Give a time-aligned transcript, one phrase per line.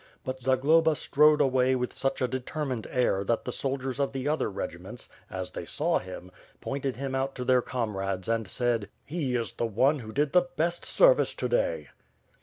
[0.23, 4.27] But Zagloba strode away with such a de termined air that the soldiers of the
[4.27, 9.35] other regiments, as they saw him, pointed him out to their comrades and said: "He
[9.35, 11.89] is the one who did the best service to day."